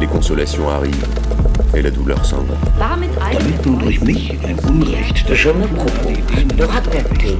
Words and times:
les 0.00 0.06
consolations 0.06 0.68
arrivent 0.68 1.06
et 1.74 1.82
la 1.82 1.90
douleur 1.90 2.24
s'en 2.24 2.42
va. 2.42 2.54
Damit 2.78 3.10
nun 3.64 3.78
durch 3.78 4.00
mich 4.00 4.32
ein 4.44 4.56
Unrecht 4.68 5.34
Je 5.34 5.50
me 5.50 5.66
propose 5.66 6.56
de 6.56 6.64
raconter 6.64 7.36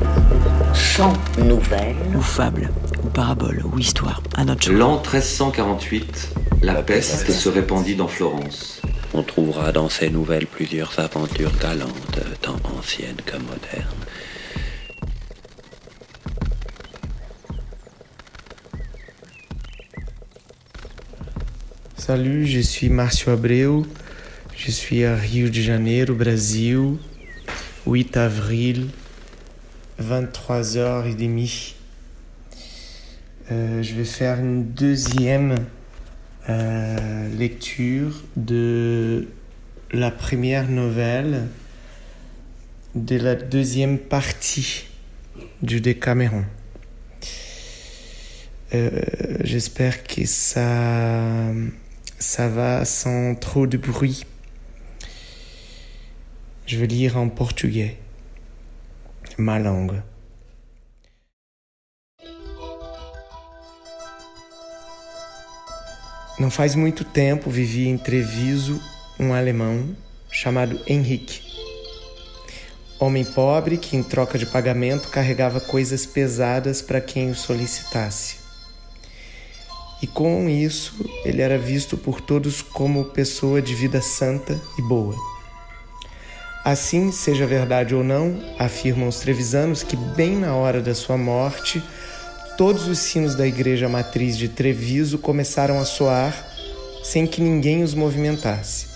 sans 0.75 1.13
nouvelles 1.39 1.97
ou 2.15 2.21
fable, 2.21 2.71
ou 3.05 3.09
parabole, 3.09 3.63
ou 3.65 3.79
histoire, 3.79 4.23
à 4.37 4.45
notre. 4.45 4.71
L'an 4.73 4.97
1348, 4.97 6.35
la 6.63 6.75
peste 6.83 7.31
se 7.31 7.49
répandit 7.49 7.97
dans 7.97 8.09
Florence. 8.09 8.81
On 9.15 9.23
trouvera 9.23 9.73
dans 9.73 9.89
ces 9.89 10.11
nouvelles 10.11 10.47
plusieurs 10.47 10.99
aventures 10.99 11.53
galantes, 11.61 12.21
tant 12.43 12.57
anciennes 12.79 13.23
que 13.25 13.37
modernes. 13.37 14.06
Salut, 22.07 22.47
je 22.47 22.61
suis 22.61 22.89
Márcio 22.89 23.33
Abreu. 23.33 23.83
Je 24.57 24.71
suis 24.71 25.05
à 25.05 25.17
Rio 25.17 25.49
de 25.49 25.55
Janeiro, 25.55 26.15
Brasil. 26.15 26.99
8 27.85 28.17
avril, 28.17 28.87
23h30. 30.01 31.75
Euh, 33.51 33.83
je 33.83 33.95
vais 33.97 34.05
faire 34.05 34.39
une 34.39 34.67
deuxième 34.67 35.57
euh, 36.49 37.29
lecture 37.37 38.23
de 38.37 39.27
la 39.91 40.13
première 40.13 40.69
nouvelle 40.69 41.49
de 42.95 43.17
la 43.17 43.35
deuxième 43.35 43.99
partie 43.99 44.85
du 45.61 45.81
Décameron. 45.81 46.45
Euh, 48.75 48.91
J'espère 49.43 50.05
que 50.05 50.25
ça, 50.25 51.51
ça 52.19 52.49
va 52.49 52.85
sans 52.85 53.35
trop 53.35 53.67
de 53.67 53.77
bruit. 53.77 54.25
Je 56.67 56.79
vais 56.79 56.87
lire 56.87 57.17
en 57.17 57.29
portugais, 57.29 57.97
ma 59.39 59.59
langue. 59.59 60.03
Não 66.39 66.51
faz 66.51 66.75
muito 66.75 67.03
tempo 67.03 67.49
vivia 67.49 67.89
em 67.89 67.97
Treviso 67.97 68.81
um 69.19 69.33
alemão 69.33 69.97
chamado 70.31 70.79
Henrique. 70.87 71.41
Homem 72.99 73.25
pobre 73.25 73.79
que, 73.79 73.97
em 73.97 74.03
troca 74.03 74.39
de 74.39 74.47
pagamento, 74.47 75.09
carregava 75.09 75.61
coisas 75.61 76.05
pesadas 76.05 76.83
para 76.83 77.01
quem 77.01 77.31
o 77.31 77.35
solicitasse. 77.35 78.46
E 80.03 80.07
com 80.07 80.49
isso, 80.49 80.95
ele 81.25 81.41
era 81.41 81.57
visto 81.57 81.97
por 81.97 82.21
todos 82.21 82.61
como 82.61 83.07
pessoa 83.07 83.63
de 83.63 83.75
vida 83.75 84.03
santa 84.03 84.61
e 84.79 84.83
boa. 84.83 85.17
Assim, 86.65 87.13
seja 87.13 87.47
verdade 87.47 87.95
ou 87.95 88.03
não, 88.03 88.43
afirmam 88.59 89.09
os 89.09 89.21
trevisanos 89.21 89.83
que, 89.83 89.97
bem 89.97 90.37
na 90.37 90.55
hora 90.55 90.83
da 90.83 90.95
sua 90.95 91.17
morte, 91.17 91.83
todos 92.59 92.89
os 92.89 92.99
sinos 92.99 93.35
da 93.35 93.47
igreja 93.47 93.89
matriz 93.89 94.37
de 94.37 94.49
Treviso 94.49 95.19
começaram 95.19 95.79
a 95.79 95.85
soar 95.85 96.35
sem 97.05 97.25
que 97.25 97.41
ninguém 97.41 97.85
os 97.85 97.95
movimentasse. 97.95 98.87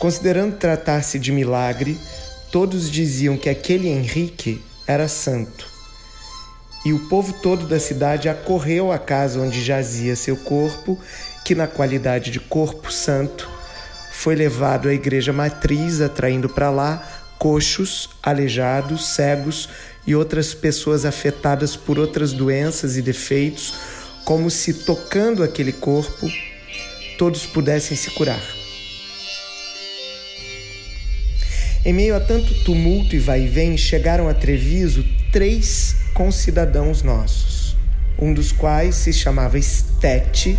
Considerando 0.00 0.56
tratar-se 0.56 1.18
de 1.18 1.30
milagre, 1.30 1.96
todos 2.50 2.90
diziam 2.90 3.36
que 3.36 3.48
aquele 3.48 3.88
Henrique 3.88 4.60
era 4.86 5.06
santo. 5.06 5.73
E 6.84 6.92
o 6.92 7.08
povo 7.08 7.32
todo 7.32 7.66
da 7.66 7.80
cidade 7.80 8.28
acorreu 8.28 8.92
à 8.92 8.98
casa 8.98 9.40
onde 9.40 9.64
jazia 9.64 10.14
seu 10.14 10.36
corpo, 10.36 11.00
que, 11.44 11.54
na 11.54 11.66
qualidade 11.66 12.30
de 12.30 12.38
corpo 12.38 12.92
santo, 12.92 13.48
foi 14.12 14.34
levado 14.34 14.88
à 14.88 14.92
igreja 14.92 15.32
matriz, 15.32 16.00
atraindo 16.00 16.48
para 16.48 16.70
lá 16.70 17.02
coxos, 17.38 18.10
aleijados, 18.22 19.14
cegos 19.14 19.68
e 20.06 20.14
outras 20.14 20.54
pessoas 20.54 21.04
afetadas 21.04 21.74
por 21.74 21.98
outras 21.98 22.32
doenças 22.32 22.96
e 22.96 23.02
defeitos, 23.02 23.74
como 24.24 24.50
se 24.50 24.72
tocando 24.72 25.42
aquele 25.42 25.72
corpo 25.72 26.30
todos 27.18 27.46
pudessem 27.46 27.96
se 27.96 28.10
curar. 28.10 28.42
Em 31.84 31.92
meio 31.92 32.16
a 32.16 32.20
tanto 32.20 32.64
tumulto 32.64 33.14
e 33.14 33.18
vai-vem, 33.18 33.76
chegaram 33.76 34.28
a 34.28 34.34
Treviso 34.34 35.04
três 35.30 36.03
concidadãos 36.14 37.02
nossos, 37.02 37.76
um 38.16 38.32
dos 38.32 38.52
quais 38.52 38.94
se 38.94 39.12
chamava 39.12 39.58
Estete, 39.58 40.56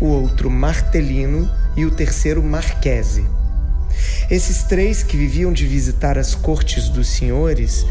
o 0.00 0.06
outro 0.06 0.50
Martelino 0.50 1.50
e 1.76 1.84
o 1.84 1.90
terceiro 1.90 2.42
Marquese. 2.42 3.24
Esses 4.30 4.62
três 4.62 5.02
que 5.02 5.16
viviam 5.16 5.52
de 5.52 5.66
visitar 5.66 6.18
as 6.18 6.34
cortes 6.34 6.88
dos 6.88 7.08
senhores 7.08 7.84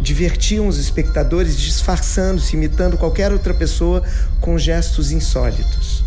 divertiam 0.00 0.68
os 0.68 0.78
espectadores 0.78 1.58
disfarçando-se, 1.58 2.54
imitando 2.54 2.96
qualquer 2.96 3.32
outra 3.32 3.52
pessoa 3.52 4.02
com 4.40 4.56
gestos 4.56 5.10
insólitos. 5.10 6.04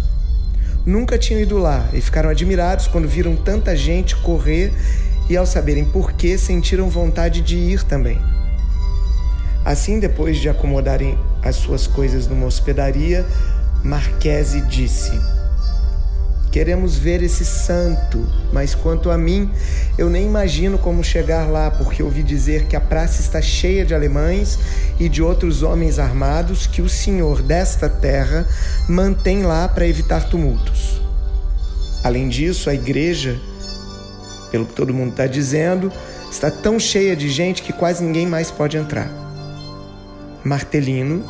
Nunca 0.86 1.18
tinham 1.18 1.42
ido 1.42 1.58
lá 1.58 1.90
e 1.94 2.00
ficaram 2.00 2.30
admirados 2.30 2.88
quando 2.88 3.08
viram 3.08 3.36
tanta 3.36 3.76
gente 3.76 4.16
correr 4.16 4.74
e, 5.30 5.36
ao 5.36 5.46
saberem 5.46 5.84
por 5.84 6.14
quê, 6.14 6.38
sentiram 6.38 6.90
vontade 6.90 7.42
de 7.42 7.58
ir 7.58 7.84
também. 7.84 8.37
Assim, 9.68 10.00
depois 10.00 10.38
de 10.38 10.48
acomodarem 10.48 11.20
as 11.44 11.58
suas 11.58 11.88
coisas 11.88 12.26
numa 12.26 12.46
hospedaria, 12.46 13.26
Marquese 13.84 14.62
disse: 14.62 15.12
Queremos 16.50 16.96
ver 16.98 17.22
esse 17.22 17.44
santo, 17.44 18.26
mas 18.54 18.74
quanto 18.74 19.12
a 19.12 19.18
mim, 19.18 19.52
eu 19.98 20.10
nem 20.10 20.26
imagino 20.26 20.78
como 20.78 21.04
chegar 21.04 21.50
lá, 21.50 21.70
porque 21.70 22.02
ouvi 22.02 22.24
dizer 22.24 22.68
que 22.68 22.78
a 22.78 22.80
praça 22.80 23.20
está 23.20 23.42
cheia 23.42 23.86
de 23.86 23.94
alemães 23.94 24.58
e 24.98 25.10
de 25.10 25.22
outros 25.22 25.62
homens 25.64 26.00
armados 26.00 26.66
que 26.66 26.82
o 26.82 26.88
senhor 26.88 27.42
desta 27.42 27.90
terra 27.90 28.48
mantém 28.88 29.44
lá 29.44 29.68
para 29.68 29.86
evitar 29.86 30.30
tumultos. 30.30 31.02
Além 32.06 32.30
disso, 32.30 32.70
a 32.70 32.74
igreja, 32.74 33.38
pelo 34.50 34.66
que 34.66 34.74
todo 34.74 34.94
mundo 34.94 35.10
está 35.12 35.28
dizendo, 35.28 35.92
está 36.32 36.50
tão 36.50 36.80
cheia 36.80 37.18
de 37.18 37.28
gente 37.28 37.62
que 37.62 37.74
quase 37.74 38.02
ninguém 38.02 38.26
mais 38.26 38.50
pode 38.50 38.78
entrar. 38.78 39.27
Martelino, 40.44 41.26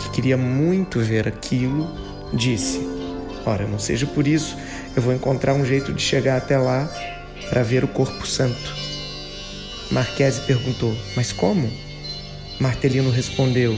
que 0.00 0.10
queria 0.10 0.36
muito 0.36 1.00
ver 1.00 1.26
aquilo, 1.26 1.88
disse: 2.32 2.80
Ora, 3.44 3.66
não 3.66 3.78
seja 3.78 4.06
por 4.06 4.26
isso, 4.26 4.56
eu 4.94 5.02
vou 5.02 5.14
encontrar 5.14 5.54
um 5.54 5.64
jeito 5.64 5.92
de 5.92 6.02
chegar 6.02 6.36
até 6.36 6.58
lá 6.58 6.90
para 7.48 7.62
ver 7.62 7.84
o 7.84 7.88
corpo 7.88 8.26
santo. 8.26 8.74
Marquese 9.90 10.40
perguntou: 10.42 10.94
Mas 11.16 11.32
como? 11.32 11.70
Martelino 12.60 13.10
respondeu: 13.10 13.76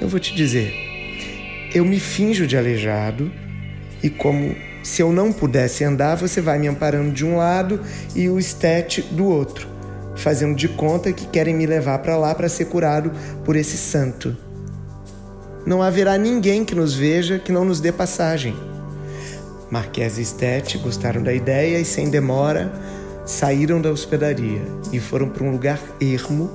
Eu 0.00 0.08
vou 0.08 0.20
te 0.20 0.34
dizer. 0.34 0.72
Eu 1.74 1.84
me 1.84 1.98
finjo 1.98 2.46
de 2.46 2.56
aleijado 2.56 3.30
e, 4.02 4.08
como 4.08 4.54
se 4.84 5.02
eu 5.02 5.12
não 5.12 5.32
pudesse 5.32 5.82
andar, 5.82 6.14
você 6.14 6.40
vai 6.40 6.58
me 6.58 6.68
amparando 6.68 7.10
de 7.10 7.24
um 7.24 7.36
lado 7.36 7.80
e 8.14 8.28
o 8.28 8.38
estete 8.38 9.02
do 9.02 9.26
outro, 9.26 9.66
fazendo 10.16 10.56
de 10.56 10.68
conta 10.68 11.12
que 11.12 11.26
querem 11.26 11.54
me 11.54 11.66
levar 11.66 11.98
para 11.98 12.16
lá 12.16 12.34
para 12.34 12.48
ser 12.48 12.66
curado 12.66 13.10
por 13.44 13.56
esse 13.56 13.76
santo. 13.76 14.36
Não 15.66 15.82
haverá 15.82 16.18
ninguém 16.18 16.64
que 16.64 16.74
nos 16.74 16.94
veja 16.94 17.38
que 17.38 17.50
não 17.50 17.64
nos 17.64 17.80
dê 17.80 17.90
passagem. 17.90 18.54
Marquesa 19.70 20.20
e 20.20 20.24
Stete 20.24 20.78
gostaram 20.78 21.22
da 21.22 21.32
ideia 21.32 21.78
e, 21.78 21.84
sem 21.84 22.10
demora, 22.10 22.72
saíram 23.24 23.80
da 23.80 23.90
hospedaria 23.90 24.62
e 24.92 25.00
foram 25.00 25.28
para 25.28 25.42
um 25.42 25.50
lugar 25.50 25.80
ermo, 26.00 26.50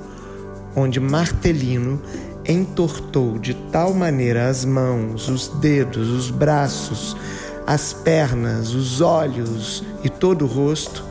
onde 0.75 0.99
Martelino 0.99 1.99
entortou 2.47 3.37
de 3.37 3.53
tal 3.71 3.93
maneira 3.93 4.47
as 4.47 4.63
mãos, 4.63 5.27
os 5.27 5.47
dedos, 5.47 6.09
os 6.09 6.29
braços, 6.29 7.17
as 7.65 7.93
pernas, 7.93 8.73
os 8.73 9.01
olhos 9.01 9.83
e 10.03 10.09
todo 10.09 10.45
o 10.45 10.47
rosto, 10.47 11.03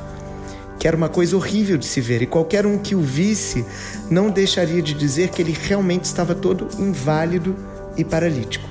que 0.79 0.87
era 0.87 0.97
uma 0.97 1.09
coisa 1.09 1.37
horrível 1.37 1.77
de 1.77 1.87
se 1.87 2.01
ver, 2.01 2.23
e 2.23 2.27
qualquer 2.27 2.65
um 2.65 2.79
que 2.79 2.95
o 2.95 3.01
visse 3.01 3.65
não 4.11 4.31
deixaria 4.31 4.81
de 4.81 4.95
dizer 4.95 5.31
que 5.31 5.43
ele 5.43 5.57
realmente 5.59 6.05
estava 6.05 6.35
todo 6.35 6.69
inválido 6.79 7.57
e 7.97 8.05
paralítico. 8.05 8.69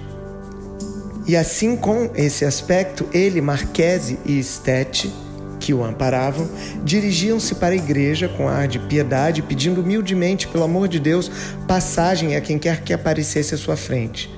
E 1.27 1.35
assim, 1.35 1.75
com 1.75 2.09
esse 2.15 2.45
aspecto, 2.45 3.05
ele, 3.13 3.41
Marquese 3.41 4.17
e 4.25 4.41
Stete, 4.41 5.13
que 5.59 5.73
o 5.73 5.83
amparavam, 5.83 6.49
dirigiam-se 6.85 7.55
para 7.55 7.73
a 7.73 7.77
igreja 7.77 8.29
com 8.29 8.47
ar 8.47 8.69
de 8.69 8.79
piedade, 8.79 9.41
pedindo 9.41 9.81
humildemente, 9.81 10.47
pelo 10.47 10.63
amor 10.63 10.87
de 10.87 10.99
Deus, 10.99 11.29
passagem 11.67 12.37
a 12.37 12.41
quem 12.41 12.57
quer 12.57 12.81
que 12.81 12.93
aparecesse 12.93 13.53
à 13.53 13.57
sua 13.57 13.75
frente. 13.75 14.36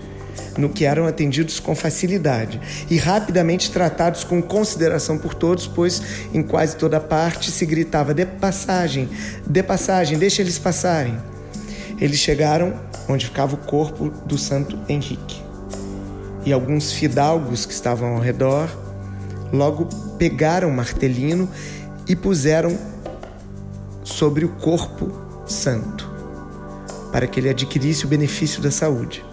No 0.57 0.69
que 0.69 0.85
eram 0.85 1.05
atendidos 1.05 1.59
com 1.59 1.75
facilidade 1.75 2.59
e 2.89 2.97
rapidamente 2.97 3.71
tratados 3.71 4.23
com 4.23 4.41
consideração 4.41 5.17
por 5.17 5.33
todos, 5.33 5.67
pois 5.67 6.01
em 6.33 6.41
quase 6.41 6.75
toda 6.75 6.99
parte 6.99 7.51
se 7.51 7.65
gritava: 7.65 8.13
de 8.13 8.25
passagem, 8.25 9.09
de 9.45 9.63
passagem, 9.63 10.17
deixe 10.17 10.41
eles 10.41 10.59
passarem. 10.59 11.17
Eles 11.99 12.19
chegaram 12.19 12.79
onde 13.07 13.25
ficava 13.25 13.55
o 13.55 13.57
corpo 13.57 14.09
do 14.25 14.37
santo 14.37 14.79
Henrique. 14.87 15.41
E 16.45 16.53
alguns 16.53 16.91
fidalgos 16.91 17.65
que 17.65 17.73
estavam 17.73 18.15
ao 18.15 18.19
redor 18.19 18.69
logo 19.51 19.85
pegaram 20.17 20.71
Martelino 20.71 21.49
e 22.07 22.15
puseram 22.15 22.77
sobre 24.03 24.45
o 24.45 24.49
corpo 24.49 25.11
santo, 25.45 26.09
para 27.11 27.27
que 27.27 27.39
ele 27.39 27.49
adquirisse 27.49 28.05
o 28.05 28.07
benefício 28.07 28.61
da 28.61 28.71
saúde. 28.71 29.23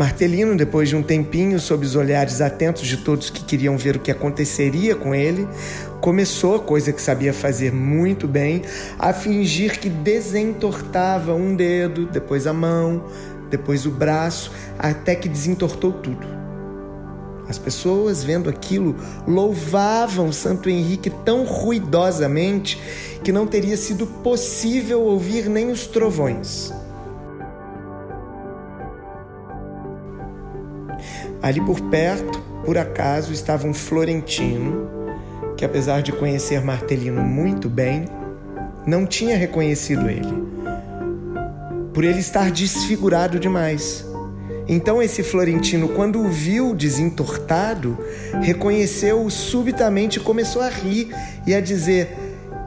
Martelino, 0.00 0.56
depois 0.56 0.88
de 0.88 0.96
um 0.96 1.02
tempinho, 1.02 1.60
sob 1.60 1.84
os 1.84 1.94
olhares 1.94 2.40
atentos 2.40 2.86
de 2.86 2.96
todos 2.96 3.28
que 3.28 3.44
queriam 3.44 3.76
ver 3.76 3.96
o 3.96 4.00
que 4.00 4.10
aconteceria 4.10 4.96
com 4.96 5.14
ele, 5.14 5.46
começou, 6.00 6.58
coisa 6.60 6.90
que 6.90 7.02
sabia 7.02 7.34
fazer 7.34 7.70
muito 7.70 8.26
bem, 8.26 8.62
a 8.98 9.12
fingir 9.12 9.78
que 9.78 9.90
desentortava 9.90 11.34
um 11.34 11.54
dedo, 11.54 12.06
depois 12.06 12.46
a 12.46 12.52
mão, 12.54 13.04
depois 13.50 13.84
o 13.84 13.90
braço, 13.90 14.50
até 14.78 15.14
que 15.14 15.28
desentortou 15.28 15.92
tudo. 15.92 16.26
As 17.46 17.58
pessoas, 17.58 18.24
vendo 18.24 18.48
aquilo, 18.48 18.96
louvavam 19.28 20.32
Santo 20.32 20.70
Henrique 20.70 21.10
tão 21.10 21.44
ruidosamente 21.44 22.80
que 23.22 23.30
não 23.30 23.46
teria 23.46 23.76
sido 23.76 24.06
possível 24.06 25.02
ouvir 25.02 25.46
nem 25.46 25.70
os 25.70 25.86
trovões. 25.86 26.72
Ali 31.42 31.60
por 31.60 31.80
perto, 31.82 32.38
por 32.64 32.76
acaso, 32.76 33.32
estava 33.32 33.66
um 33.66 33.74
florentino 33.74 34.88
que, 35.56 35.64
apesar 35.64 36.02
de 36.02 36.12
conhecer 36.12 36.62
Martelino 36.62 37.22
muito 37.22 37.68
bem, 37.68 38.04
não 38.86 39.06
tinha 39.06 39.36
reconhecido 39.36 40.08
ele, 40.08 40.44
por 41.92 42.04
ele 42.04 42.20
estar 42.20 42.50
desfigurado 42.50 43.38
demais. 43.38 44.06
Então 44.68 45.02
esse 45.02 45.22
florentino, 45.22 45.88
quando 45.88 46.20
o 46.20 46.28
viu 46.28 46.74
desentortado, 46.74 47.98
reconheceu-o 48.40 49.28
subitamente 49.30 50.18
e 50.18 50.22
começou 50.22 50.62
a 50.62 50.68
rir 50.68 51.08
e 51.46 51.54
a 51.54 51.60
dizer: 51.60 52.16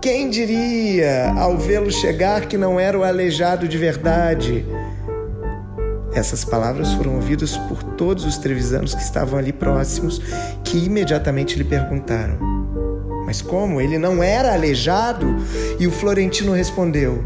Quem 0.02 0.30
diria, 0.30 1.31
ao 1.38 1.58
vê-lo 1.58 1.90
chegar, 1.92 2.48
que 2.48 2.58
não 2.58 2.80
era 2.80 3.00
o 3.00 3.04
aleijado 3.04 3.68
de 3.68 3.78
verdade? 3.78 4.66
Essas 6.15 6.45
palavras 6.45 6.94
foram 6.94 7.15
ouvidas 7.15 7.57
por 7.57 7.81
todos 7.81 8.25
os 8.25 8.38
trevisanos 8.38 8.94
que 8.94 9.01
estavam 9.01 9.39
ali 9.39 9.51
próximos, 9.51 10.21
que 10.63 10.77
imediatamente 10.77 11.57
lhe 11.57 11.63
perguntaram: 11.63 12.38
Mas 13.25 13.42
como? 13.42 13.81
Ele 13.81 13.98
não 13.98 14.21
era 14.21 14.54
aleijado? 14.54 15.36
E 15.80 15.88
o 15.88 15.92
florentino 15.92 16.54
respondeu: 16.54 17.24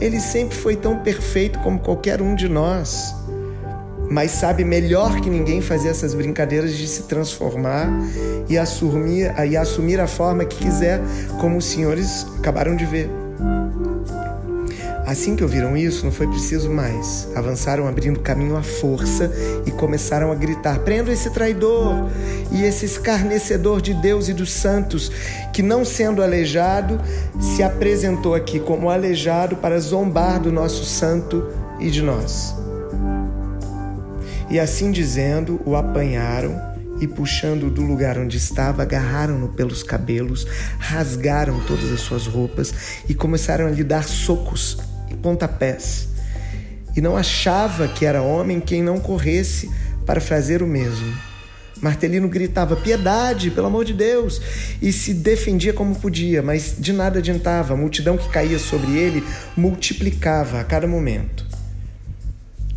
Ele 0.00 0.20
sempre 0.20 0.56
foi 0.56 0.76
tão 0.76 0.98
perfeito 0.98 1.58
como 1.60 1.78
qualquer 1.78 2.22
um 2.22 2.34
de 2.34 2.48
nós 2.48 3.14
mas 4.10 4.30
sabe 4.30 4.64
melhor 4.64 5.20
que 5.20 5.28
ninguém 5.28 5.60
fazer 5.60 5.88
essas 5.88 6.14
brincadeiras 6.14 6.74
de 6.74 6.88
se 6.88 7.02
transformar 7.02 7.88
e 8.48 8.56
assumir, 8.56 9.32
e 9.46 9.56
assumir 9.56 10.00
a 10.00 10.06
forma 10.06 10.44
que 10.44 10.56
quiser, 10.56 11.00
como 11.40 11.58
os 11.58 11.66
senhores 11.66 12.26
acabaram 12.38 12.74
de 12.74 12.86
ver. 12.86 13.10
Assim 15.08 15.34
que 15.34 15.42
ouviram 15.42 15.74
isso, 15.74 16.04
não 16.04 16.12
foi 16.12 16.26
preciso 16.26 16.68
mais. 16.68 17.26
Avançaram 17.34 17.88
abrindo 17.88 18.20
caminho 18.20 18.58
à 18.58 18.62
força 18.62 19.32
e 19.64 19.70
começaram 19.70 20.30
a 20.30 20.34
gritar: 20.34 20.80
Prenda 20.80 21.10
esse 21.10 21.30
traidor 21.30 22.10
e 22.52 22.62
esse 22.62 22.84
escarnecedor 22.84 23.80
de 23.80 23.94
Deus 23.94 24.28
e 24.28 24.34
dos 24.34 24.52
santos, 24.52 25.10
que, 25.50 25.62
não 25.62 25.82
sendo 25.82 26.22
aleijado, 26.22 27.00
se 27.40 27.62
apresentou 27.62 28.34
aqui 28.34 28.60
como 28.60 28.90
aleijado 28.90 29.56
para 29.56 29.80
zombar 29.80 30.38
do 30.38 30.52
nosso 30.52 30.84
santo 30.84 31.42
e 31.80 31.90
de 31.90 32.02
nós. 32.02 32.54
E 34.50 34.60
assim 34.60 34.92
dizendo, 34.92 35.58
o 35.64 35.74
apanharam 35.74 36.60
e, 37.00 37.06
puxando 37.06 37.70
do 37.70 37.80
lugar 37.80 38.18
onde 38.18 38.36
estava, 38.36 38.82
agarraram-no 38.82 39.48
pelos 39.48 39.82
cabelos, 39.82 40.46
rasgaram 40.78 41.58
todas 41.60 41.90
as 41.90 42.00
suas 42.00 42.26
roupas 42.26 43.00
e 43.08 43.14
começaram 43.14 43.68
a 43.68 43.70
lhe 43.70 43.82
dar 43.82 44.04
socos 44.04 44.76
e 45.10 45.16
pontapés. 45.16 46.08
E 46.96 47.00
não 47.00 47.16
achava 47.16 47.86
que 47.88 48.04
era 48.04 48.22
homem 48.22 48.60
quem 48.60 48.82
não 48.82 48.98
corresse 48.98 49.70
para 50.04 50.20
fazer 50.20 50.62
o 50.62 50.66
mesmo. 50.66 51.12
Martelino 51.80 52.28
gritava: 52.28 52.76
Piedade, 52.76 53.50
pelo 53.50 53.68
amor 53.68 53.84
de 53.84 53.92
Deus! 53.92 54.40
E 54.82 54.92
se 54.92 55.14
defendia 55.14 55.72
como 55.72 55.94
podia, 55.94 56.42
mas 56.42 56.74
de 56.78 56.92
nada 56.92 57.18
adiantava. 57.18 57.74
A 57.74 57.76
multidão 57.76 58.16
que 58.16 58.28
caía 58.28 58.58
sobre 58.58 58.96
ele 58.96 59.24
multiplicava 59.56 60.60
a 60.60 60.64
cada 60.64 60.86
momento. 60.86 61.46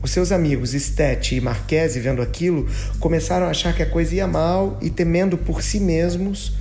Os 0.04 0.12
seus 0.12 0.32
amigos 0.32 0.72
Stete 0.72 1.36
e 1.36 1.42
Marquese, 1.42 2.00
vendo 2.00 2.22
aquilo, 2.22 2.68
começaram 3.00 3.46
a 3.46 3.52
achar 3.52 3.76
que 3.76 3.84
a 3.84 3.86
coisa 3.86 4.16
ia 4.16 4.28
mal 4.28 4.80
e, 4.82 4.90
temendo 4.90 5.38
por 5.38 5.62
si 5.62 5.80
mesmos, 5.80 6.54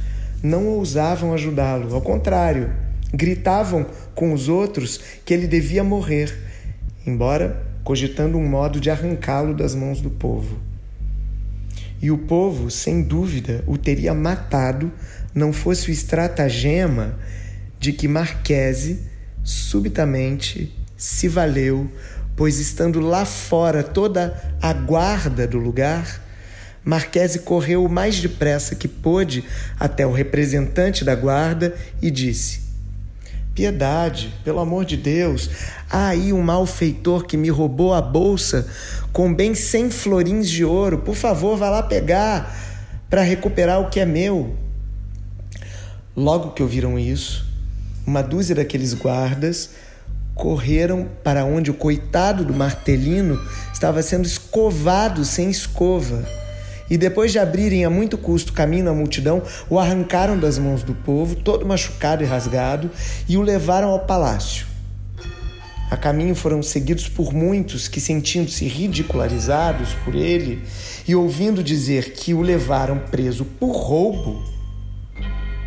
não 0.43 0.67
ousavam 0.67 1.33
ajudá-lo. 1.33 1.95
Ao 1.95 2.03
contrário, 2.03 2.71
gritavam 3.13 3.87
com 4.15 4.33
os 4.33 4.49
outros 4.49 5.01
que 5.25 5.35
ele 5.35 5.47
devia 5.47 5.83
morrer, 5.83 6.37
embora 7.07 7.67
cogitando 7.83 8.39
um 8.39 8.47
modo 8.47 8.81
de 8.81 8.91
arrancá-lo 8.91 9.55
das 9.55 9.75
mãos 9.75 10.01
do 10.01 10.11
povo. 10.11 10.59
E 12.01 12.11
o 12.11 12.19
povo, 12.19 12.71
sem 12.71 13.03
dúvida, 13.03 13.63
o 13.67 13.77
teria 13.77 14.15
matado, 14.15 14.91
não 15.35 15.53
fosse 15.53 15.91
o 15.91 15.93
estratagema 15.93 17.19
de 17.79 17.93
que 17.93 18.09
Marquese 18.09 19.01
subitamente 19.43 20.75
se 20.97 21.29
valeu 21.29 21.91
pois 22.41 22.59
estando 22.59 23.01
lá 23.01 23.27
fora 23.27 23.83
toda 23.83 24.35
a 24.63 24.73
guarda 24.73 25.47
do 25.47 25.59
lugar, 25.59 26.25
Marquese 26.83 27.41
correu 27.41 27.85
o 27.85 27.89
mais 27.89 28.19
depressa 28.19 28.75
que 28.75 28.89
pôde 28.89 29.45
até 29.79 30.07
o 30.07 30.11
representante 30.11 31.05
da 31.05 31.15
guarda 31.15 31.75
e 32.01 32.11
disse: 32.11 32.70
Piedade, 33.61 34.33
pelo 34.43 34.59
amor 34.59 34.87
de 34.87 34.97
Deus, 34.97 35.51
aí 35.91 36.33
um 36.33 36.41
malfeitor 36.41 37.27
que 37.27 37.37
me 37.37 37.51
roubou 37.51 37.93
a 37.93 38.01
bolsa 38.01 38.67
com 39.13 39.35
bem 39.35 39.55
cem 39.55 39.91
florins 39.91 40.49
de 40.49 40.65
ouro. 40.65 41.01
Por 41.01 41.15
favor, 41.15 41.59
vá 41.59 41.69
lá 41.69 41.83
pegar 41.83 42.57
para 43.11 43.21
recuperar 43.21 43.79
o 43.79 43.91
que 43.91 44.01
é 44.01 44.07
meu. 44.07 44.57
Logo 46.17 46.53
que 46.53 46.63
ouviram 46.63 46.99
isso, 46.99 47.45
uma 48.07 48.23
dúzia 48.23 48.55
daqueles 48.55 48.95
guardas 48.95 49.73
correram 50.35 51.07
para 51.23 51.45
onde 51.45 51.71
o 51.71 51.75
coitado 51.75 52.47
do 52.47 52.55
martelino 52.55 53.39
estava 53.75 54.03
sendo 54.03 54.25
escovado 54.25 55.23
sem 55.23 55.51
escova. 55.51 56.27
E 56.91 56.99
depois 56.99 57.31
de 57.31 57.39
abrirem 57.39 57.85
a 57.85 57.91
muito 57.91 58.19
custo 58.19 58.53
caminho 58.53 58.91
à 58.91 58.93
multidão, 58.93 59.43
o 59.71 59.79
arrancaram 59.79 60.37
das 60.37 60.59
mãos 60.59 60.83
do 60.83 60.93
povo, 60.93 61.37
todo 61.37 61.65
machucado 61.65 62.25
e 62.25 62.27
rasgado, 62.27 62.91
e 63.29 63.37
o 63.37 63.43
levaram 63.43 63.91
ao 63.91 64.01
palácio. 64.01 64.67
A 65.91 65.97
caminho 65.97 66.35
foram 66.35 66.63
seguidos 66.63 67.09
por 67.09 67.33
muitos 67.33 67.89
que, 67.89 68.01
sentindo-se 68.01 68.65
ridicularizados 68.67 69.95
por 70.05 70.15
ele 70.15 70.63
e 71.07 71.17
ouvindo 71.17 71.65
dizer 71.65 72.13
que 72.13 72.33
o 72.33 72.41
levaram 72.41 72.99
preso 73.11 73.45
por 73.45 73.73
roubo, 73.73 74.43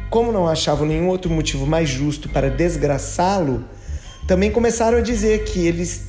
como 0.09 0.31
não 0.31 0.47
achavam 0.47 0.87
nenhum 0.87 1.07
outro 1.07 1.29
motivo 1.29 1.65
mais 1.65 1.89
justo 1.89 2.29
para 2.29 2.49
desgraçá-lo, 2.49 3.65
também 4.25 4.51
começaram 4.51 4.97
a 4.97 5.01
dizer 5.01 5.43
que, 5.43 5.65
eles, 5.67 6.03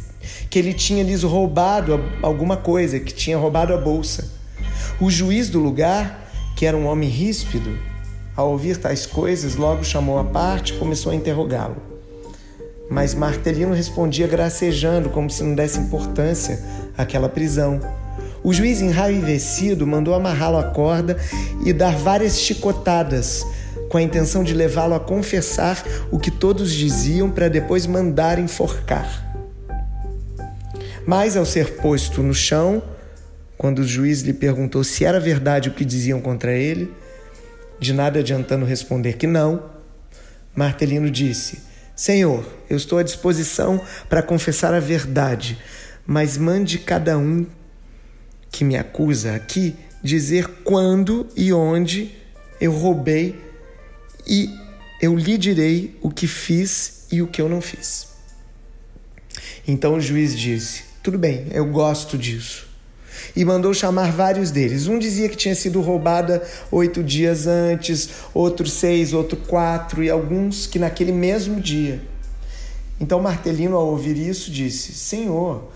que 0.49 0.59
ele 0.59 0.73
tinha 0.73 1.03
lhes 1.03 1.23
roubado 1.23 2.01
alguma 2.23 2.57
coisa, 2.57 3.01
que 3.01 3.13
tinha 3.13 3.37
roubado 3.37 3.75
a 3.75 3.77
bolsa. 3.77 4.44
O 5.01 5.11
juiz 5.11 5.49
do 5.49 5.59
lugar, 5.59 6.31
que 6.55 6.65
era 6.65 6.77
um 6.77 6.87
homem 6.87 7.09
ríspido, 7.09 7.77
ao 8.37 8.53
ouvir 8.53 8.77
tais 8.77 9.07
coisas, 9.07 9.57
logo 9.57 9.83
chamou 9.83 10.19
a 10.21 10.25
parte 10.25 10.73
e 10.73 10.77
começou 10.77 11.11
a 11.11 11.15
interrogá-lo. 11.15 11.77
Mas 12.89 13.13
Martelino 13.13 13.75
respondia 13.75 14.29
gracejando, 14.29 15.11
como 15.11 15.29
se 15.29 15.43
não 15.43 15.55
desse 15.55 15.81
importância 15.81 16.63
àquela 16.97 17.29
prisão. 17.29 17.81
O 18.45 18.53
juiz, 18.53 18.81
enraivecido, 18.81 19.85
mandou 19.85 20.15
amarrá-lo 20.15 20.59
à 20.59 20.65
corda 20.65 21.17
e 21.65 21.73
dar 21.73 21.97
várias 21.97 22.39
chicotadas, 22.39 23.45
com 23.89 23.99
a 23.99 24.03
intenção 24.03 24.45
de 24.45 24.55
levá-lo 24.55 24.95
a 24.95 25.01
confessar 25.01 25.83
o 26.13 26.21
que 26.21 26.31
todos 26.31 26.73
diziam 26.73 27.31
para 27.31 27.49
depois 27.49 27.85
mandar 27.85 28.39
enforcar. 28.39 29.25
Mas 31.05 31.37
ao 31.37 31.45
ser 31.45 31.77
posto 31.79 32.23
no 32.23 32.35
chão, 32.35 32.83
quando 33.65 33.79
o 33.79 33.89
juiz 33.89 34.21
lhe 34.21 34.35
perguntou 34.35 34.85
se 34.85 35.07
era 35.07 35.19
verdade 35.19 35.71
o 35.71 35.73
que 35.73 35.87
diziam 35.87 36.21
contra 36.21 36.53
ele, 36.53 36.93
De 37.81 37.95
nada 37.95 38.19
adiantando 38.19 38.67
responder 38.67 39.15
que 39.15 39.27
não, 39.27 39.71
Martelino 40.55 41.11
disse: 41.11 41.63
Senhor, 41.97 42.47
eu 42.69 42.77
estou 42.77 42.99
à 42.99 43.03
disposição 43.03 43.81
para 44.07 44.23
confessar 44.23 44.75
a 44.75 44.81
verdade, 44.81 45.57
mas 46.07 46.37
mande 46.37 46.79
cada 46.79 47.17
um 47.17 47.47
que 48.51 48.65
me 48.65 48.77
acusa 48.77 49.35
aqui 49.35 49.75
dizer 50.03 50.47
quando 50.63 51.27
e 51.35 51.51
onde 51.51 52.15
eu 52.61 52.71
roubei 52.71 53.35
e 54.27 54.51
eu 55.01 55.17
lhe 55.17 55.39
direi 55.39 55.99
o 56.03 56.11
que 56.11 56.27
fiz 56.27 57.07
e 57.11 57.23
o 57.23 57.27
que 57.27 57.41
eu 57.41 57.49
não 57.49 57.63
fiz. 57.63 58.09
Então 59.67 59.95
o 59.95 60.01
juiz 60.03 60.39
disse: 60.39 60.85
Tudo 61.03 61.17
bem, 61.17 61.47
eu 61.51 61.65
gosto 61.65 62.19
disso. 62.19 62.74
E 63.35 63.45
mandou 63.45 63.73
chamar 63.75 64.13
vários 64.13 64.51
deles. 64.51 64.87
Um 64.87 64.99
dizia 64.99 65.29
que 65.29 65.37
tinha 65.37 65.55
sido 65.55 65.81
roubada 65.81 66.43
oito 66.71 67.03
dias 67.03 67.47
antes, 67.47 68.09
outro 68.33 68.67
seis, 68.67 69.13
outro 69.13 69.37
quatro, 69.37 70.03
e 70.03 70.11
alguns 70.11 70.67
que 70.67 70.79
naquele 70.79 71.13
mesmo 71.13 71.61
dia. 71.61 72.03
Então 73.01 73.21
Martelino, 73.21 73.77
ao 73.77 73.89
ouvir 73.89 74.17
isso, 74.17 74.51
disse: 74.51 74.93
Senhor, 74.93 75.71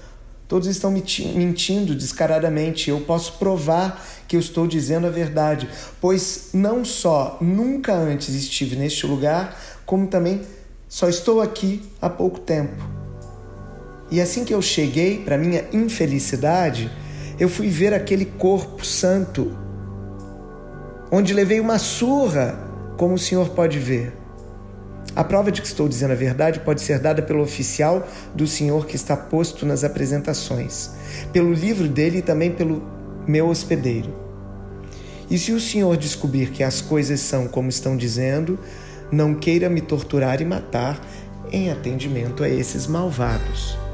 Todos 0.48 0.66
estão 0.66 0.90
mentindo 0.90 1.94
descaradamente. 1.94 2.88
Eu 2.88 3.02
posso 3.02 3.34
provar 3.34 4.02
que 4.26 4.34
eu 4.34 4.40
estou 4.40 4.66
dizendo 4.66 5.06
a 5.06 5.10
verdade, 5.10 5.68
pois 6.00 6.48
não 6.54 6.86
só 6.86 7.36
nunca 7.38 7.92
antes 7.92 8.34
estive 8.34 8.74
neste 8.74 9.06
lugar, 9.06 9.60
como 9.84 10.06
também 10.06 10.40
só 10.88 11.06
estou 11.06 11.42
aqui 11.42 11.82
há 12.00 12.08
pouco 12.08 12.40
tempo. 12.40 12.82
E 14.10 14.22
assim 14.22 14.42
que 14.42 14.54
eu 14.54 14.62
cheguei, 14.62 15.18
para 15.18 15.36
minha 15.36 15.66
infelicidade, 15.70 16.90
eu 17.38 17.48
fui 17.48 17.68
ver 17.68 17.94
aquele 17.94 18.24
corpo 18.24 18.84
santo, 18.84 19.56
onde 21.10 21.32
levei 21.32 21.60
uma 21.60 21.78
surra, 21.78 22.58
como 22.96 23.14
o 23.14 23.18
senhor 23.18 23.50
pode 23.50 23.78
ver. 23.78 24.12
A 25.14 25.24
prova 25.24 25.50
de 25.50 25.60
que 25.60 25.66
estou 25.66 25.88
dizendo 25.88 26.12
a 26.12 26.16
verdade 26.16 26.60
pode 26.60 26.80
ser 26.80 26.98
dada 26.98 27.22
pelo 27.22 27.42
oficial 27.42 28.06
do 28.34 28.46
senhor 28.46 28.86
que 28.86 28.96
está 28.96 29.16
posto 29.16 29.64
nas 29.64 29.84
apresentações, 29.84 30.90
pelo 31.32 31.52
livro 31.52 31.88
dele 31.88 32.18
e 32.18 32.22
também 32.22 32.50
pelo 32.50 32.82
meu 33.26 33.48
hospedeiro. 33.48 34.12
E 35.30 35.38
se 35.38 35.52
o 35.52 35.60
senhor 35.60 35.96
descobrir 35.96 36.50
que 36.50 36.62
as 36.62 36.80
coisas 36.80 37.20
são 37.20 37.46
como 37.46 37.68
estão 37.68 37.96
dizendo, 37.96 38.58
não 39.10 39.34
queira 39.34 39.68
me 39.68 39.80
torturar 39.80 40.40
e 40.40 40.44
matar 40.44 41.00
em 41.52 41.70
atendimento 41.70 42.42
a 42.42 42.48
esses 42.48 42.86
malvados. 42.86 43.87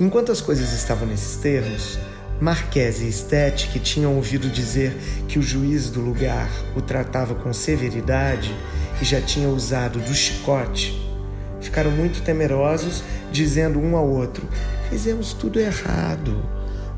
Enquanto 0.00 0.30
as 0.30 0.40
coisas 0.40 0.72
estavam 0.72 1.08
nesses 1.08 1.36
termos, 1.36 1.98
Marquese 2.40 3.08
e 3.08 3.12
Stete, 3.12 3.66
que 3.68 3.80
tinham 3.80 4.14
ouvido 4.14 4.48
dizer 4.48 4.96
que 5.26 5.40
o 5.40 5.42
juiz 5.42 5.90
do 5.90 6.00
lugar 6.00 6.48
o 6.76 6.80
tratava 6.80 7.34
com 7.34 7.52
severidade, 7.52 8.54
e 9.02 9.04
já 9.04 9.20
tinha 9.20 9.48
usado 9.48 9.98
do 9.98 10.14
chicote, 10.14 10.96
ficaram 11.60 11.90
muito 11.90 12.22
temerosos, 12.22 13.02
dizendo 13.32 13.80
um 13.80 13.96
ao 13.96 14.08
outro: 14.08 14.48
Fizemos 14.88 15.32
tudo 15.32 15.58
errado. 15.58 16.44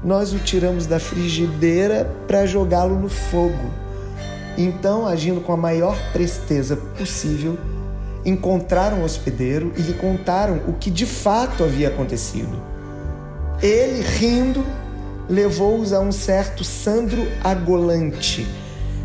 Nós 0.04 0.34
o 0.34 0.38
tiramos 0.38 0.86
da 0.86 1.00
frigideira 1.00 2.04
para 2.26 2.46
jogá-lo 2.46 2.98
no 2.98 3.08
fogo. 3.08 3.70
Então, 4.58 5.06
agindo 5.06 5.40
com 5.40 5.52
a 5.52 5.56
maior 5.56 5.96
presteza 6.12 6.76
possível, 6.76 7.58
encontraram 8.24 9.00
o 9.00 9.04
hospedeiro 9.04 9.72
e 9.76 9.80
lhe 9.80 9.94
contaram 9.94 10.60
o 10.68 10.74
que 10.74 10.90
de 10.90 11.06
fato 11.06 11.64
havia 11.64 11.88
acontecido. 11.88 12.69
Ele, 13.62 14.00
rindo, 14.02 14.64
levou-os 15.28 15.92
a 15.92 16.00
um 16.00 16.10
certo 16.10 16.64
Sandro 16.64 17.26
Agolante, 17.44 18.46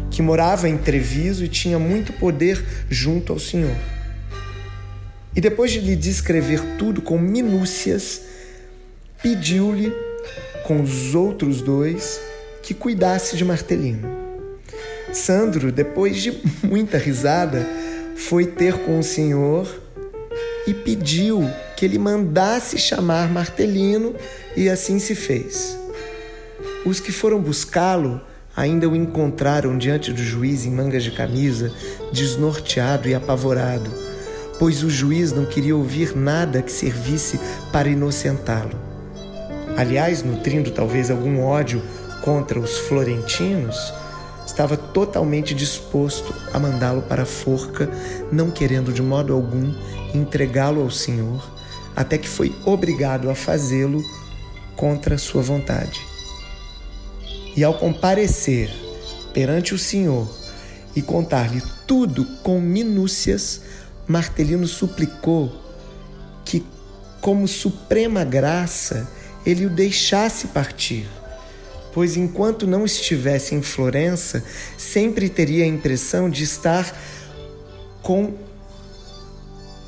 que 0.09 0.21
morava 0.21 0.69
em 0.69 0.77
Treviso 0.77 1.43
e 1.43 1.50
tinha 1.50 1.77
muito 1.77 2.13
poder 2.13 2.63
junto 2.89 3.33
ao 3.33 3.39
Senhor. 3.39 3.75
E 5.35 5.41
depois 5.41 5.71
de 5.71 5.81
lhe 5.81 5.97
descrever 5.97 6.62
tudo 6.77 7.01
com 7.01 7.17
minúcias, 7.17 8.21
pediu-lhe, 9.21 9.93
com 10.63 10.81
os 10.81 11.13
outros 11.13 11.62
dois, 11.62 12.21
que 12.63 12.74
cuidasse 12.74 13.35
de 13.35 13.43
Martelino. 13.43 14.07
Sandro, 15.12 15.69
depois 15.69 16.21
de 16.21 16.41
muita 16.63 16.97
risada, 16.97 17.67
foi 18.15 18.45
ter 18.45 18.85
com 18.85 19.00
o 19.00 19.03
Senhor 19.03 19.67
e 20.65 20.74
pediu 20.74 21.43
que 21.75 21.86
ele 21.86 21.98
mandasse 21.98 22.77
chamar 22.77 23.29
Martelino, 23.29 24.15
e 24.55 24.70
assim 24.70 25.00
se 25.00 25.15
fez. 25.15 25.77
Os 26.86 27.00
que 27.00 27.12
foram 27.12 27.41
buscá-lo 27.41 28.22
ainda 28.55 28.88
o 28.88 28.96
encontraram 28.96 29.77
diante 29.77 30.13
do 30.13 30.24
juiz 30.24 30.65
em 30.65 30.72
mangas 30.72 31.03
de 31.03 31.12
camisa, 31.12 31.74
desnorteado 32.13 33.10
e 33.10 33.13
apavorado, 33.13 33.91
pois 34.58 34.84
o 34.84 34.89
juiz 34.89 35.34
não 35.34 35.46
queria 35.46 35.75
ouvir 35.75 36.15
nada 36.15 36.62
que 36.62 36.72
servisse 36.72 37.39
para 37.72 37.89
inocentá-lo. 37.89 38.79
Aliás, 39.75 40.24
nutrindo 40.24 40.72
talvez 40.72 41.12
algum 41.12 41.41
ódio 41.44 41.82
contra 42.24 42.60
os 42.60 42.77
florentinos, 42.77 43.94
estava 44.48 44.77
totalmente 44.77 45.53
disposto 45.53 46.34
a 46.53 46.60
mandá-lo 46.60 47.01
para 47.01 47.24
a 47.24 47.25
forca, 47.25 47.89
não 48.32 48.50
querendo 48.50 48.94
de 48.94 49.01
modo 49.01 49.34
algum 49.34 49.74
entregá-lo 50.13 50.82
ao 50.82 50.89
Senhor, 50.89 51.54
até 51.96 52.18
que 52.18 52.28
foi 52.28 52.54
obrigado 52.66 53.30
a 53.30 53.36
fazê-lo 53.36 54.04
contra 54.75 55.18
sua 55.18 55.42
vontade. 55.42 56.02
E 57.56 57.64
ao 57.64 57.78
comparecer 57.78 58.70
perante 59.34 59.74
o 59.74 59.80
Senhor 59.80 60.30
e 60.96 61.02
contar-lhe 61.02 61.62
tudo 61.88 62.25
com 62.44 62.60
minúcias, 62.60 63.62
Martelino 64.08 64.68
suplicou 64.68 65.52
que, 66.44 66.66
como 67.22 67.48
suprema 67.48 68.24
graça, 68.24 69.08
ele 69.46 69.66
o 69.66 69.70
deixasse 69.70 70.48
partir, 70.48 71.08
pois 71.94 72.18
enquanto 72.18 72.68
não 72.68 72.86
estivesse 72.86 73.56
em 73.56 73.62
Florença, 73.62 74.44
sempre 74.78 75.30
teria 75.30 75.64
a 75.64 75.68
impressão 75.68 76.30
de 76.30 76.44
estar 76.44 76.94
com 78.02 78.34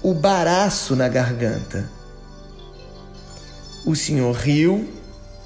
o 0.02 0.14
baraço 0.14 0.96
na 0.96 1.08
garganta. 1.08 1.97
O 3.88 3.96
senhor 3.96 4.36
riu, 4.36 4.86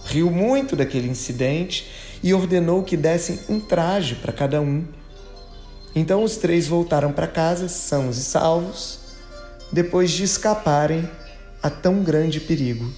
riu 0.04 0.32
muito 0.32 0.76
daquele 0.76 1.08
incidente 1.08 1.88
e 2.24 2.34
ordenou 2.34 2.82
que 2.82 2.98
dessem 2.98 3.40
um 3.48 3.60
traje 3.60 4.16
para 4.16 4.34
cada 4.34 4.60
um. 4.60 4.84
Então 5.96 6.24
os 6.24 6.38
três 6.38 6.68
voltaram 6.68 7.14
para 7.14 7.28
casa, 7.28 7.70
sãos 7.70 8.18
e 8.18 8.24
salvos, 8.24 8.98
depois 9.72 10.10
de 10.10 10.24
escaparem 10.24 11.08
a 11.62 11.70
tão 11.70 12.02
grande 12.02 12.40
perigo, 12.40 12.92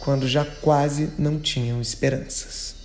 quando 0.00 0.28
já 0.28 0.44
quase 0.44 1.08
não 1.18 1.40
tinham 1.40 1.80
esperanças. 1.80 2.75